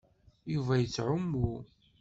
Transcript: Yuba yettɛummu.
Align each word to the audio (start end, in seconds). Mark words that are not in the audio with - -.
Yuba 0.53 0.73
yettɛummu. 0.81 1.49